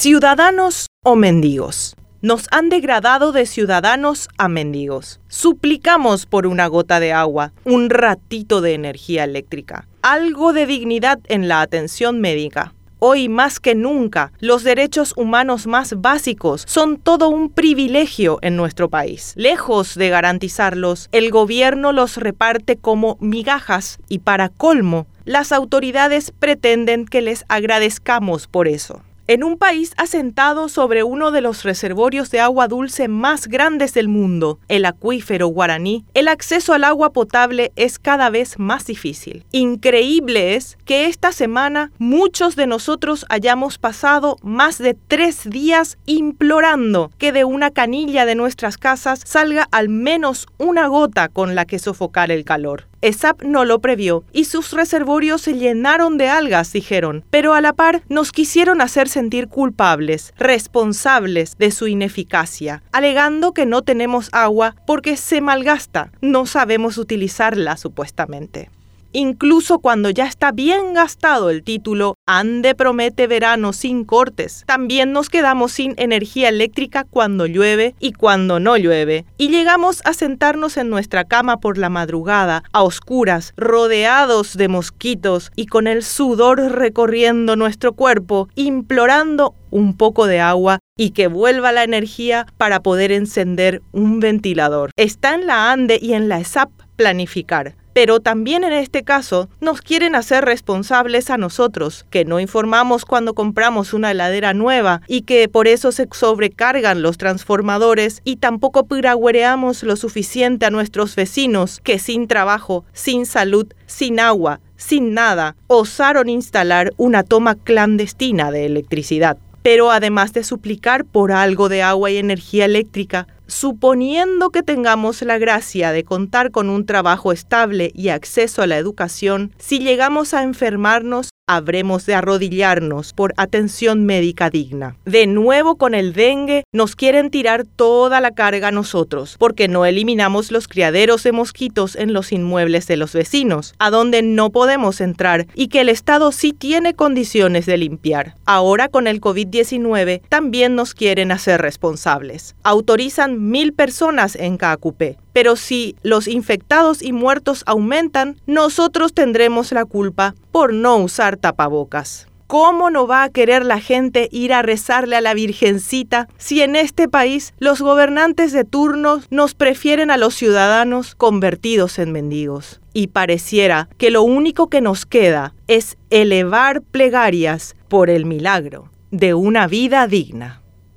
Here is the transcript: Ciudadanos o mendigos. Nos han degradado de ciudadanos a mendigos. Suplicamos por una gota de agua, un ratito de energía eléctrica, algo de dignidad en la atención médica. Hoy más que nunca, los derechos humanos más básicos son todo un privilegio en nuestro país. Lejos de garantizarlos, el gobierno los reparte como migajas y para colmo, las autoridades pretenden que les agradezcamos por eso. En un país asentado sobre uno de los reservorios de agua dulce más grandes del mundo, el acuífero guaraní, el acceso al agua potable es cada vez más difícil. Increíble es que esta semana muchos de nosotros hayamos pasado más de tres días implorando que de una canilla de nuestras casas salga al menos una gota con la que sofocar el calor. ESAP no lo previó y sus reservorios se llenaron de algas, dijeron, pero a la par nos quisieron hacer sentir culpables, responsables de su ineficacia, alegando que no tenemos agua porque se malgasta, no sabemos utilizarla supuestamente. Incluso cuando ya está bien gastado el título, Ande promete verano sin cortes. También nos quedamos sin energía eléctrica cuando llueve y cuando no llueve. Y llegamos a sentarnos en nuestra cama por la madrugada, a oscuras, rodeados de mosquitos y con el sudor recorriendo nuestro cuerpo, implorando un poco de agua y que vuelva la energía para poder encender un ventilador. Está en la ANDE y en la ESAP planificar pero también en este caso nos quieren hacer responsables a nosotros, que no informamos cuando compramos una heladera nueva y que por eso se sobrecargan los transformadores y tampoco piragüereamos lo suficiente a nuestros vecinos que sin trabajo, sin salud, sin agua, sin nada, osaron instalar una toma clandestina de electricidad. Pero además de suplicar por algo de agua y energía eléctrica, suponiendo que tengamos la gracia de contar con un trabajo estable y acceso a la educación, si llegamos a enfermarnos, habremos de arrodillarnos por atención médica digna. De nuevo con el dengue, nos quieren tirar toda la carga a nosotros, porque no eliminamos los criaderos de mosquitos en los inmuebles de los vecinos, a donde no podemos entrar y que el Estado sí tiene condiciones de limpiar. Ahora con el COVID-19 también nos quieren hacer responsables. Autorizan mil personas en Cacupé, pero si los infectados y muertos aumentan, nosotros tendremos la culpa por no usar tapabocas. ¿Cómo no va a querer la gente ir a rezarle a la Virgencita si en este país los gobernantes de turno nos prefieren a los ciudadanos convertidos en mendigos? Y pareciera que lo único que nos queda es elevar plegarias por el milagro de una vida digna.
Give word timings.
Ciudadanos 0.00 0.86
o 1.02 1.16
mendigos. 1.16 1.96
Nos 2.22 2.46
han 2.52 2.68
degradado 2.68 3.32
de 3.32 3.46
ciudadanos 3.46 4.28
a 4.38 4.46
mendigos. 4.46 5.18
Suplicamos 5.26 6.24
por 6.24 6.46
una 6.46 6.68
gota 6.68 7.00
de 7.00 7.12
agua, 7.12 7.52
un 7.64 7.90
ratito 7.90 8.60
de 8.60 8.74
energía 8.74 9.24
eléctrica, 9.24 9.88
algo 10.00 10.52
de 10.52 10.66
dignidad 10.66 11.18
en 11.26 11.48
la 11.48 11.62
atención 11.62 12.20
médica. 12.20 12.74
Hoy 13.00 13.28
más 13.28 13.58
que 13.58 13.74
nunca, 13.74 14.30
los 14.38 14.62
derechos 14.62 15.14
humanos 15.16 15.66
más 15.66 16.00
básicos 16.00 16.62
son 16.68 16.98
todo 16.98 17.28
un 17.28 17.50
privilegio 17.50 18.38
en 18.40 18.54
nuestro 18.54 18.88
país. 18.88 19.32
Lejos 19.34 19.96
de 19.96 20.10
garantizarlos, 20.10 21.08
el 21.10 21.32
gobierno 21.32 21.90
los 21.90 22.18
reparte 22.18 22.76
como 22.76 23.16
migajas 23.18 23.98
y 24.08 24.20
para 24.20 24.48
colmo, 24.48 25.08
las 25.24 25.50
autoridades 25.50 26.30
pretenden 26.30 27.04
que 27.04 27.20
les 27.20 27.44
agradezcamos 27.48 28.46
por 28.46 28.68
eso. 28.68 29.02
En 29.30 29.44
un 29.44 29.58
país 29.58 29.92
asentado 29.98 30.70
sobre 30.70 31.02
uno 31.02 31.30
de 31.32 31.42
los 31.42 31.62
reservorios 31.62 32.30
de 32.30 32.40
agua 32.40 32.66
dulce 32.66 33.08
más 33.08 33.46
grandes 33.46 33.92
del 33.92 34.08
mundo, 34.08 34.58
el 34.68 34.86
acuífero 34.86 35.48
guaraní, 35.48 36.06
el 36.14 36.28
acceso 36.28 36.72
al 36.72 36.82
agua 36.82 37.12
potable 37.12 37.70
es 37.76 37.98
cada 37.98 38.30
vez 38.30 38.58
más 38.58 38.86
difícil. 38.86 39.44
Increíble 39.52 40.54
es 40.54 40.78
que 40.86 41.04
esta 41.04 41.32
semana 41.32 41.92
muchos 41.98 42.56
de 42.56 42.66
nosotros 42.66 43.26
hayamos 43.28 43.76
pasado 43.76 44.38
más 44.40 44.78
de 44.78 44.94
tres 44.94 45.50
días 45.50 45.98
implorando 46.06 47.10
que 47.18 47.30
de 47.30 47.44
una 47.44 47.70
canilla 47.70 48.24
de 48.24 48.34
nuestras 48.34 48.78
casas 48.78 49.20
salga 49.26 49.68
al 49.72 49.90
menos 49.90 50.46
una 50.56 50.86
gota 50.86 51.28
con 51.28 51.54
la 51.54 51.66
que 51.66 51.78
sofocar 51.78 52.30
el 52.30 52.46
calor. 52.46 52.88
ESAP 53.00 53.42
no 53.42 53.64
lo 53.64 53.80
previó 53.80 54.24
y 54.32 54.44
sus 54.44 54.72
reservorios 54.72 55.42
se 55.42 55.54
llenaron 55.54 56.18
de 56.18 56.28
algas, 56.28 56.72
dijeron, 56.72 57.24
pero 57.30 57.54
a 57.54 57.60
la 57.60 57.72
par 57.72 58.02
nos 58.08 58.32
quisieron 58.32 58.80
hacer 58.80 59.08
sentir 59.08 59.48
culpables, 59.48 60.34
responsables 60.36 61.56
de 61.58 61.70
su 61.70 61.86
ineficacia, 61.86 62.82
alegando 62.92 63.52
que 63.52 63.66
no 63.66 63.82
tenemos 63.82 64.28
agua 64.32 64.74
porque 64.86 65.16
se 65.16 65.40
malgasta, 65.40 66.10
no 66.20 66.46
sabemos 66.46 66.98
utilizarla 66.98 67.76
supuestamente. 67.76 68.70
Incluso 69.12 69.78
cuando 69.78 70.10
ya 70.10 70.26
está 70.26 70.52
bien 70.52 70.92
gastado 70.92 71.48
el 71.48 71.62
título, 71.62 72.14
Ande 72.26 72.74
promete 72.74 73.26
verano 73.26 73.72
sin 73.72 74.04
cortes. 74.04 74.64
También 74.66 75.12
nos 75.12 75.30
quedamos 75.30 75.72
sin 75.72 75.94
energía 75.96 76.50
eléctrica 76.50 77.04
cuando 77.04 77.46
llueve 77.46 77.94
y 78.00 78.12
cuando 78.12 78.60
no 78.60 78.76
llueve. 78.76 79.24
Y 79.38 79.48
llegamos 79.48 80.02
a 80.04 80.12
sentarnos 80.12 80.76
en 80.76 80.90
nuestra 80.90 81.24
cama 81.24 81.56
por 81.56 81.78
la 81.78 81.88
madrugada, 81.88 82.64
a 82.72 82.82
oscuras, 82.82 83.54
rodeados 83.56 84.56
de 84.56 84.68
mosquitos 84.68 85.52
y 85.56 85.66
con 85.66 85.86
el 85.86 86.02
sudor 86.02 86.58
recorriendo 86.60 87.56
nuestro 87.56 87.94
cuerpo, 87.94 88.48
implorando 88.56 89.54
un 89.70 89.96
poco 89.96 90.26
de 90.26 90.40
agua 90.40 90.80
y 90.96 91.10
que 91.10 91.28
vuelva 91.28 91.72
la 91.72 91.84
energía 91.84 92.46
para 92.58 92.82
poder 92.82 93.12
encender 93.12 93.82
un 93.92 94.20
ventilador. 94.20 94.90
Está 94.96 95.34
en 95.34 95.46
la 95.46 95.72
ANDE 95.72 95.98
y 96.00 96.12
en 96.12 96.28
la 96.28 96.40
ESAP 96.40 96.70
planificar 96.96 97.74
pero 97.92 98.20
también 98.20 98.64
en 98.64 98.72
este 98.72 99.02
caso 99.02 99.48
nos 99.60 99.80
quieren 99.80 100.14
hacer 100.14 100.44
responsables 100.44 101.30
a 101.30 101.38
nosotros, 101.38 102.06
que 102.10 102.24
no 102.24 102.40
informamos 102.40 103.04
cuando 103.04 103.34
compramos 103.34 103.92
una 103.92 104.10
heladera 104.10 104.54
nueva 104.54 105.02
y 105.06 105.22
que 105.22 105.48
por 105.48 105.68
eso 105.68 105.92
se 105.92 106.08
sobrecargan 106.10 107.02
los 107.02 107.18
transformadores 107.18 108.20
y 108.24 108.36
tampoco 108.36 108.86
piragüereamos 108.86 109.82
lo 109.82 109.96
suficiente 109.96 110.66
a 110.66 110.70
nuestros 110.70 111.16
vecinos 111.16 111.80
que 111.82 111.98
sin 111.98 112.28
trabajo, 112.28 112.84
sin 112.92 113.26
salud, 113.26 113.66
sin 113.86 114.20
agua, 114.20 114.60
sin 114.76 115.12
nada, 115.12 115.56
osaron 115.66 116.28
instalar 116.28 116.92
una 116.96 117.24
toma 117.24 117.56
clandestina 117.56 118.50
de 118.50 118.66
electricidad. 118.66 119.38
Pero 119.62 119.90
además 119.90 120.32
de 120.32 120.44
suplicar 120.44 121.04
por 121.04 121.32
algo 121.32 121.68
de 121.68 121.82
agua 121.82 122.10
y 122.10 122.16
energía 122.16 122.64
eléctrica, 122.64 123.26
suponiendo 123.46 124.50
que 124.50 124.62
tengamos 124.62 125.22
la 125.22 125.38
gracia 125.38 125.90
de 125.90 126.04
contar 126.04 126.50
con 126.50 126.68
un 126.68 126.86
trabajo 126.86 127.32
estable 127.32 127.90
y 127.94 128.10
acceso 128.10 128.62
a 128.62 128.66
la 128.66 128.76
educación, 128.76 129.52
si 129.58 129.78
llegamos 129.80 130.34
a 130.34 130.42
enfermarnos, 130.42 131.30
habremos 131.48 132.06
de 132.06 132.14
arrodillarnos 132.14 133.12
por 133.12 133.34
atención 133.36 134.06
médica 134.06 134.50
digna. 134.50 134.96
De 135.04 135.26
nuevo 135.26 135.74
con 135.74 135.94
el 135.94 136.12
dengue, 136.12 136.62
nos 136.72 136.94
quieren 136.94 137.30
tirar 137.30 137.64
toda 137.64 138.20
la 138.20 138.30
carga 138.30 138.68
a 138.68 138.72
nosotros, 138.72 139.36
porque 139.38 139.66
no 139.66 139.84
eliminamos 139.84 140.52
los 140.52 140.68
criaderos 140.68 141.24
de 141.24 141.32
mosquitos 141.32 141.96
en 141.96 142.12
los 142.12 142.30
inmuebles 142.30 142.86
de 142.86 142.96
los 142.96 143.14
vecinos, 143.14 143.74
a 143.78 143.90
donde 143.90 144.22
no 144.22 144.50
podemos 144.50 145.00
entrar 145.00 145.46
y 145.54 145.68
que 145.68 145.80
el 145.80 145.88
Estado 145.88 146.30
sí 146.30 146.52
tiene 146.52 146.94
condiciones 146.94 147.66
de 147.66 147.78
limpiar. 147.78 148.34
Ahora 148.44 148.88
con 148.88 149.06
el 149.06 149.20
COVID-19 149.20 150.20
también 150.28 150.74
nos 150.74 150.94
quieren 150.94 151.32
hacer 151.32 151.60
responsables. 151.60 152.54
Autorizan 152.62 153.50
mil 153.50 153.72
personas 153.72 154.36
en 154.36 154.58
Cacupé, 154.58 155.16
pero 155.38 155.54
si 155.54 155.94
los 156.02 156.26
infectados 156.26 157.00
y 157.00 157.12
muertos 157.12 157.62
aumentan, 157.64 158.40
nosotros 158.48 159.14
tendremos 159.14 159.70
la 159.70 159.84
culpa 159.84 160.34
por 160.50 160.74
no 160.74 160.96
usar 160.96 161.36
tapabocas. 161.36 162.26
¿Cómo 162.48 162.90
no 162.90 163.06
va 163.06 163.22
a 163.22 163.28
querer 163.28 163.64
la 163.64 163.78
gente 163.78 164.28
ir 164.32 164.52
a 164.52 164.62
rezarle 164.62 165.14
a 165.14 165.20
la 165.20 165.34
Virgencita 165.34 166.26
si 166.38 166.60
en 166.60 166.74
este 166.74 167.06
país 167.08 167.54
los 167.60 167.80
gobernantes 167.80 168.50
de 168.50 168.64
turno 168.64 169.20
nos 169.30 169.54
prefieren 169.54 170.10
a 170.10 170.16
los 170.16 170.34
ciudadanos 170.34 171.14
convertidos 171.14 172.00
en 172.00 172.10
mendigos? 172.10 172.80
Y 172.92 173.06
pareciera 173.06 173.88
que 173.96 174.10
lo 174.10 174.24
único 174.24 174.68
que 174.68 174.80
nos 174.80 175.06
queda 175.06 175.54
es 175.68 175.98
elevar 176.10 176.82
plegarias 176.82 177.76
por 177.86 178.10
el 178.10 178.24
milagro 178.24 178.90
de 179.12 179.34
una 179.34 179.68
vida 179.68 180.08
digna. 180.08 180.62